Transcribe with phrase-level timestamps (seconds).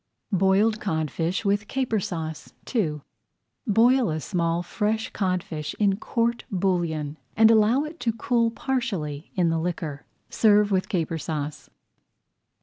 [0.33, 3.01] BOILED CODFISH WITH CAPER SAUCE II
[3.67, 9.49] Boil a small fresh codfish in court bouillon, and allow it to cool partially in
[9.49, 10.07] the liquor.
[10.27, 11.69] Serve with Caper Sauce.